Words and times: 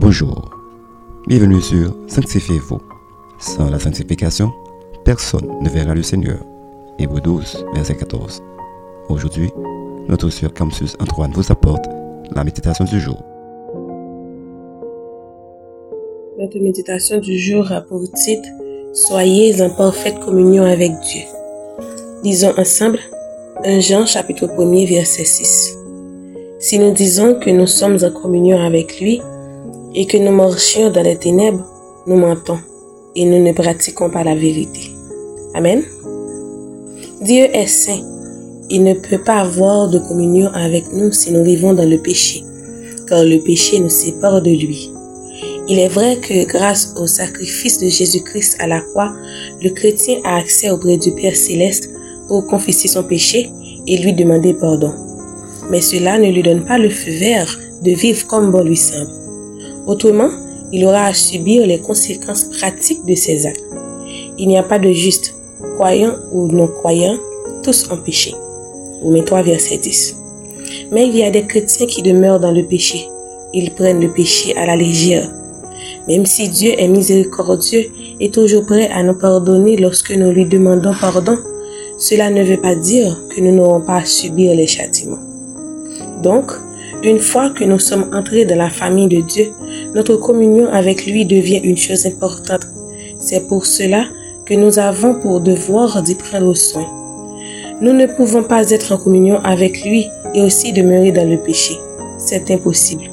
Bonjour, 0.00 0.50
bienvenue 1.26 1.60
sur 1.60 1.94
Sanctifiez-vous. 2.08 2.78
Sans 3.38 3.68
la 3.68 3.78
sanctification, 3.78 4.50
personne 5.04 5.46
ne 5.60 5.68
verra 5.68 5.94
le 5.94 6.02
Seigneur. 6.02 6.38
Hébreu 6.98 7.20
12, 7.20 7.66
verset 7.74 7.96
14. 7.96 8.42
Aujourd'hui, 9.10 9.50
notre 10.08 10.30
sœur 10.30 10.54
Campus 10.54 10.96
Antoine 11.00 11.32
vous 11.34 11.52
apporte 11.52 11.84
la 12.34 12.44
méditation 12.44 12.86
du 12.86 12.98
jour. 12.98 13.22
Notre 16.38 16.58
méditation 16.58 17.18
du 17.18 17.38
jour 17.38 17.70
a 17.70 17.82
pour 17.82 18.00
titre 18.10 18.48
Soyez 18.94 19.60
en 19.60 19.68
parfaite 19.68 20.18
communion 20.20 20.64
avec 20.64 20.92
Dieu. 20.92 21.24
Lisons 22.24 22.54
ensemble 22.56 23.00
1 23.66 23.80
Jean 23.80 24.06
chapitre 24.06 24.46
1er 24.46 24.88
verset 24.88 25.26
6. 25.26 25.76
Si 26.58 26.78
nous 26.78 26.92
disons 26.92 27.38
que 27.38 27.50
nous 27.50 27.66
sommes 27.66 27.98
en 28.02 28.10
communion 28.10 28.58
avec 28.64 28.98
lui 28.98 29.20
et 29.94 30.06
que 30.06 30.16
nous 30.16 30.32
marchions 30.32 30.90
dans 30.90 31.02
les 31.02 31.16
ténèbres, 31.16 31.64
nous 32.06 32.16
mentons 32.16 32.58
et 33.16 33.24
nous 33.24 33.42
ne 33.42 33.52
pratiquons 33.52 34.10
pas 34.10 34.24
la 34.24 34.34
vérité. 34.34 34.90
Amen. 35.54 35.82
Dieu 37.20 37.44
est 37.52 37.66
saint. 37.66 38.00
Il 38.70 38.84
ne 38.84 38.94
peut 38.94 39.22
pas 39.22 39.40
avoir 39.40 39.88
de 39.88 39.98
communion 39.98 40.48
avec 40.54 40.92
nous 40.92 41.12
si 41.12 41.32
nous 41.32 41.42
vivons 41.42 41.74
dans 41.74 41.88
le 41.88 41.98
péché, 41.98 42.44
car 43.08 43.24
le 43.24 43.38
péché 43.40 43.80
nous 43.80 43.88
sépare 43.88 44.40
de 44.40 44.50
lui. 44.50 44.92
Il 45.68 45.78
est 45.78 45.88
vrai 45.88 46.18
que 46.18 46.46
grâce 46.46 46.94
au 46.96 47.06
sacrifice 47.06 47.78
de 47.78 47.88
Jésus-Christ 47.88 48.56
à 48.60 48.66
la 48.66 48.80
croix, 48.80 49.12
le 49.62 49.70
chrétien 49.70 50.18
a 50.24 50.36
accès 50.36 50.70
auprès 50.70 50.96
du 50.96 51.12
Père 51.12 51.36
céleste 51.36 51.90
pour 52.28 52.46
confesser 52.46 52.88
son 52.88 53.02
péché 53.02 53.50
et 53.86 53.98
lui 53.98 54.12
demander 54.12 54.54
pardon 54.54 54.92
mais 55.70 55.80
cela 55.80 56.18
ne 56.18 56.30
lui 56.30 56.42
donne 56.42 56.64
pas 56.64 56.78
le 56.78 56.90
feu 56.90 57.12
vert 57.12 57.58
de 57.82 57.92
vivre 57.92 58.26
comme 58.26 58.50
bon 58.50 58.62
lui 58.62 58.76
semble. 58.76 59.19
Autrement, 59.90 60.30
il 60.70 60.84
aura 60.84 61.06
à 61.06 61.14
subir 61.14 61.66
les 61.66 61.80
conséquences 61.80 62.44
pratiques 62.44 63.04
de 63.04 63.16
ses 63.16 63.44
actes. 63.44 63.64
Il 64.38 64.46
n'y 64.46 64.56
a 64.56 64.62
pas 64.62 64.78
de 64.78 64.92
juste, 64.92 65.34
croyant 65.74 66.14
ou 66.30 66.46
non 66.46 66.68
croyant, 66.68 67.16
tous 67.64 67.90
ont 67.90 67.96
péché. 67.96 68.32
Romains 69.02 69.24
3, 69.24 69.42
verset 69.42 69.78
10. 69.78 70.16
Mais 70.92 71.08
il 71.08 71.16
y 71.16 71.24
a 71.24 71.32
des 71.32 71.44
chrétiens 71.44 71.88
qui 71.88 72.02
demeurent 72.02 72.38
dans 72.38 72.52
le 72.52 72.62
péché. 72.62 73.08
Ils 73.52 73.74
prennent 73.74 74.00
le 74.00 74.12
péché 74.12 74.56
à 74.56 74.64
la 74.64 74.76
légère. 74.76 75.28
Même 76.06 76.24
si 76.24 76.48
Dieu 76.48 76.72
est 76.78 76.86
miséricordieux 76.86 77.86
et 78.20 78.30
toujours 78.30 78.66
prêt 78.66 78.88
à 78.90 79.02
nous 79.02 79.18
pardonner 79.18 79.76
lorsque 79.76 80.12
nous 80.12 80.30
lui 80.30 80.44
demandons 80.44 80.94
pardon, 81.00 81.36
cela 81.98 82.30
ne 82.30 82.44
veut 82.44 82.60
pas 82.60 82.76
dire 82.76 83.24
que 83.28 83.40
nous 83.40 83.56
n'aurons 83.56 83.80
pas 83.80 83.96
à 83.96 84.04
subir 84.04 84.54
les 84.54 84.68
châtiments. 84.68 85.18
Donc, 86.22 86.52
une 87.02 87.18
fois 87.18 87.50
que 87.50 87.64
nous 87.64 87.78
sommes 87.78 88.10
entrés 88.12 88.44
dans 88.44 88.58
la 88.58 88.70
famille 88.70 89.08
de 89.08 89.20
Dieu, 89.20 89.52
notre 89.94 90.16
communion 90.16 90.68
avec 90.68 91.06
lui 91.06 91.24
devient 91.24 91.60
une 91.62 91.76
chose 91.76 92.06
importante. 92.06 92.66
C'est 93.18 93.48
pour 93.48 93.66
cela 93.66 94.04
que 94.44 94.54
nous 94.54 94.78
avons 94.78 95.14
pour 95.14 95.40
devoir 95.40 96.02
d'y 96.02 96.14
prendre 96.14 96.54
soin. 96.54 96.86
Nous 97.80 97.92
ne 97.92 98.06
pouvons 98.06 98.42
pas 98.42 98.70
être 98.70 98.92
en 98.92 98.98
communion 98.98 99.40
avec 99.44 99.82
lui 99.84 100.08
et 100.34 100.42
aussi 100.42 100.72
demeurer 100.72 101.12
dans 101.12 101.28
le 101.28 101.38
péché. 101.38 101.74
C'est 102.18 102.50
impossible. 102.50 103.04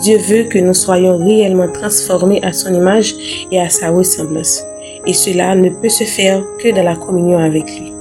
Dieu 0.00 0.18
veut 0.18 0.44
que 0.44 0.58
nous 0.58 0.74
soyons 0.74 1.18
réellement 1.18 1.68
transformés 1.68 2.42
à 2.42 2.52
son 2.52 2.74
image 2.74 3.14
et 3.52 3.60
à 3.60 3.68
sa 3.68 3.90
ressemblance. 3.90 4.64
Et 5.06 5.12
cela 5.12 5.54
ne 5.54 5.68
peut 5.68 5.88
se 5.88 6.04
faire 6.04 6.42
que 6.58 6.74
dans 6.74 6.82
la 6.82 6.96
communion 6.96 7.38
avec 7.38 7.66
lui. 7.78 7.92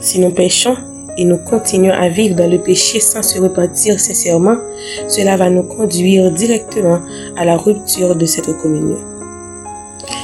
Si 0.00 0.20
nous 0.20 0.30
péchons, 0.30 0.76
et 1.16 1.24
nous 1.24 1.38
continuons 1.38 1.92
à 1.92 2.08
vivre 2.08 2.36
dans 2.36 2.50
le 2.50 2.58
péché 2.58 3.00
sans 3.00 3.22
se 3.22 3.38
repentir 3.38 4.00
sincèrement, 4.00 4.56
cela 5.08 5.36
va 5.36 5.50
nous 5.50 5.62
conduire 5.62 6.30
directement 6.30 7.00
à 7.36 7.44
la 7.44 7.56
rupture 7.56 8.16
de 8.16 8.26
cette 8.26 8.56
communion. 8.58 8.98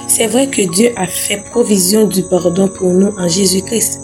C'est 0.06 0.26
vrai 0.26 0.48
que 0.48 0.62
Dieu 0.62 0.90
a 0.96 1.06
fait 1.06 1.42
provision 1.50 2.06
du 2.06 2.22
pardon 2.22 2.68
pour 2.68 2.90
nous 2.90 3.12
en 3.18 3.28
Jésus-Christ 3.28 4.00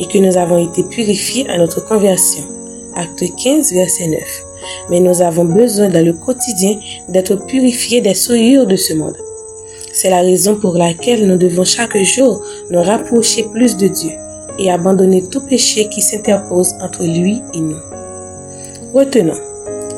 et 0.00 0.06
que 0.06 0.18
nous 0.18 0.36
avons 0.36 0.58
été 0.58 0.82
purifiés 0.84 1.48
à 1.48 1.58
notre 1.58 1.84
conversion. 1.84 2.44
Acte 2.94 3.24
15, 3.36 3.72
verset 3.72 4.06
9. 4.06 4.20
Mais 4.90 5.00
nous 5.00 5.20
avons 5.20 5.44
besoin 5.44 5.88
dans 5.88 6.04
le 6.04 6.12
quotidien 6.12 6.78
d'être 7.08 7.46
purifiés 7.46 8.00
des 8.00 8.14
souillures 8.14 8.66
de 8.66 8.76
ce 8.76 8.94
monde. 8.94 9.16
C'est 9.92 10.10
la 10.10 10.20
raison 10.20 10.54
pour 10.54 10.76
laquelle 10.76 11.26
nous 11.26 11.36
devons 11.36 11.64
chaque 11.64 11.96
jour 11.98 12.42
nous 12.70 12.82
rapprocher 12.82 13.44
plus 13.52 13.76
de 13.76 13.88
Dieu 13.88 14.12
et 14.58 14.70
abandonner 14.70 15.22
tout 15.22 15.40
péché 15.40 15.88
qui 15.88 16.00
s'interpose 16.00 16.74
entre 16.80 17.04
lui 17.04 17.40
et 17.54 17.60
nous. 17.60 17.80
Retenons, 18.94 19.38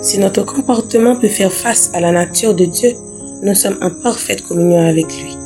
si 0.02 0.18
notre 0.18 0.44
comportement 0.44 1.16
peut 1.16 1.28
faire 1.28 1.52
face 1.52 1.90
à 1.94 2.00
la 2.00 2.12
nature 2.12 2.54
de 2.54 2.64
Dieu, 2.64 2.92
nous 3.42 3.54
sommes 3.54 3.78
en 3.80 3.90
parfaite 3.90 4.42
communion 4.42 4.86
avec 4.86 5.06
lui. 5.22 5.36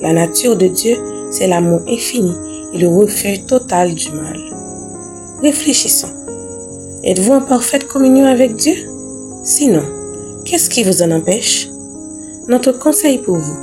La 0.00 0.12
nature 0.12 0.56
de 0.56 0.66
Dieu, 0.66 0.96
c'est 1.30 1.46
l'amour 1.46 1.80
infini 1.88 2.32
et 2.72 2.78
le 2.78 2.88
refus 2.88 3.40
total 3.44 3.94
du 3.94 4.10
mal. 4.10 4.38
Réfléchissons. 5.42 6.12
Êtes-vous 7.04 7.32
en 7.32 7.42
parfaite 7.42 7.86
communion 7.86 8.26
avec 8.26 8.56
Dieu? 8.56 8.74
Sinon, 9.42 9.82
qu'est-ce 10.44 10.70
qui 10.70 10.82
vous 10.82 11.02
en 11.02 11.10
empêche? 11.10 11.68
Notre 12.48 12.72
conseil 12.72 13.18
pour 13.18 13.36
vous, 13.36 13.58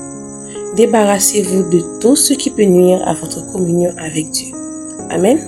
débarrassez-vous 0.75 1.63
de 1.69 1.99
tout 1.99 2.15
ce 2.15 2.33
qui 2.33 2.49
peut 2.49 2.63
nuire 2.63 3.01
à 3.05 3.13
votre 3.13 3.45
communion 3.51 3.93
avec 3.97 4.31
Dieu. 4.31 4.60
Amen. 5.13 5.39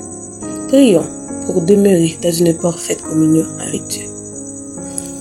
Prions 0.68 1.06
pour 1.46 1.62
demeurer 1.62 2.18
dans 2.22 2.32
une 2.34 2.54
parfaite 2.54 3.02
communion 3.02 3.46
avec 3.66 3.88
Dieu. 3.88 4.04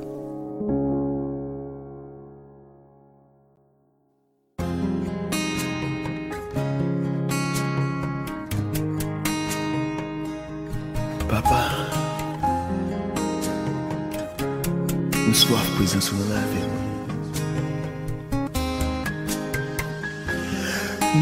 soif 15.38 15.74
prezans 15.78 16.14
ou 16.14 16.18
nan 16.24 16.36
la 16.36 16.46
ve 16.52 16.66
mwen 16.66 16.88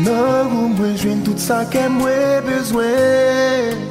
Nan 0.04 0.50
ou 0.52 0.70
mwen 0.74 0.96
jwen 1.00 1.22
tout 1.24 1.40
sa 1.40 1.62
ke 1.72 1.86
mwen 1.88 2.44
bezwen. 2.44 3.84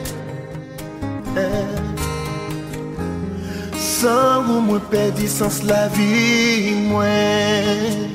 San 3.80 4.50
ou 4.50 4.60
mwen 4.66 4.82
pedi 4.92 5.28
sans 5.30 5.62
la 5.64 5.86
vi 5.94 6.74
mwen. 6.90 8.10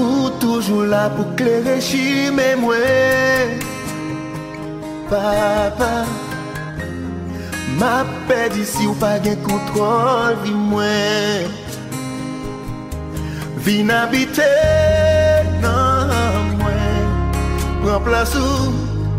Ou 0.00 0.30
toujou 0.40 0.86
la 0.88 1.06
pou 1.16 1.36
kle 1.36 1.58
rechi 1.66 2.30
mwen 2.32 2.62
mwen. 2.64 3.58
Papa. 5.10 5.92
Ma 7.76 8.04
pedi 8.28 8.64
si 8.64 8.86
ou 8.88 8.96
pa 9.00 9.16
gen 9.20 9.36
kontrol 9.44 10.36
vi 10.44 10.54
mwen. 10.56 11.50
Vin 13.64 13.92
habite 13.92 14.50
nan 15.60 16.54
mwen. 16.56 17.10
Pren 17.82 18.00
plas 18.06 18.36
ou 18.40 18.72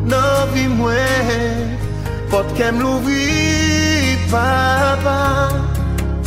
nan 0.09 0.53
vi 0.55 0.65
mwen. 0.73 1.77
Pot 2.31 2.49
kem 2.57 2.79
louvri 2.83 4.17
papa 4.27 5.47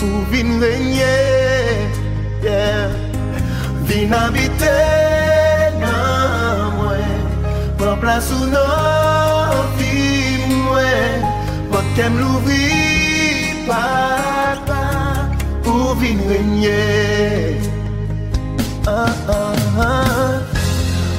Pou 0.00 0.25
vin 0.32 0.56
renyen 0.62 1.19
kem 12.00 12.17
l'ouvri, 12.17 13.67
papa, 13.67 14.85
pou 15.64 15.93
vin 16.00 16.20
renyen. 16.31 17.61
Ah, 18.88 19.12
ah, 19.29 19.52
ah, 19.76 19.85
ah. 19.85 20.31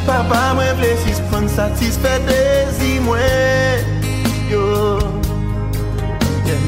Papa 0.07 0.39
mwen 0.57 0.73
vle 0.79 0.95
si 1.03 1.13
spon 1.19 1.45
satisfè 1.53 2.15
desi 2.25 2.95
mwen, 3.05 3.93
yo. 4.49 4.97
Yeah. 6.49 6.65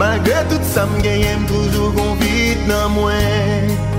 Malgre 0.00 0.40
tout 0.48 0.64
sa 0.72 0.88
m 0.88 0.96
genyem 1.04 1.44
toujou 1.50 1.92
konvit 1.98 2.64
nan 2.70 2.96
mwen. 2.96 3.97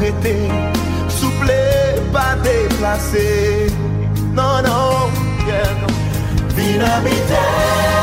rete 0.00 0.36
Souple 1.08 1.60
pa 2.12 2.36
deplase 2.42 3.70
Nan 4.34 4.62
nan 4.62 4.72
non. 4.72 5.10
Vin 6.54 6.82
abite 6.82 7.97